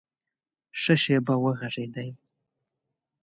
[0.81, 2.09] ښه شېبه وږغېدی!